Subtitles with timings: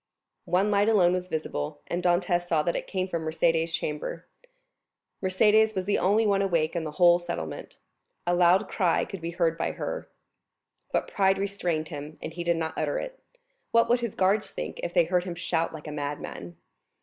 [0.49, 4.25] One light alone was visible; and Dantès saw that it came from Mercédès' chamber.
[5.21, 7.77] Mercédès was the only one awake in the whole settlement.
[8.25, 10.09] A loud cry could be heard by her.
[10.91, 13.19] But pride restrained him and he did not utter it.
[13.69, 16.57] What would his guards think if they heard him shout like a madman?